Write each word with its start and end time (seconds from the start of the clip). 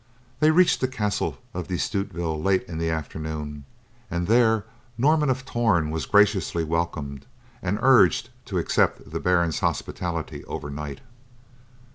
They 0.39 0.49
reached 0.49 0.81
the 0.81 0.87
castle 0.87 1.37
of 1.53 1.67
De 1.67 1.77
Stutevill 1.77 2.41
late 2.43 2.63
in 2.63 2.79
the 2.79 2.89
afternoon, 2.89 3.65
and 4.09 4.25
there, 4.25 4.65
Norman 4.97 5.29
of 5.29 5.45
Torn 5.45 5.91
was 5.91 6.07
graciously 6.07 6.63
welcomed 6.63 7.27
and 7.61 7.77
urged 7.83 8.31
to 8.45 8.57
accept 8.57 9.11
the 9.11 9.19
Baron's 9.19 9.59
hospitality 9.59 10.43
overnight. 10.45 11.01